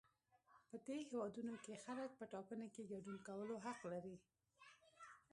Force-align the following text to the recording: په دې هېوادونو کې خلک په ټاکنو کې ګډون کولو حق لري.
په 0.69 0.75
دې 0.85 0.97
هېوادونو 1.09 1.53
کې 1.63 1.81
خلک 1.85 2.09
په 2.19 2.25
ټاکنو 2.33 2.65
کې 2.73 2.89
ګډون 2.91 3.17
کولو 3.27 3.55
حق 3.65 3.79
لري. 3.91 4.15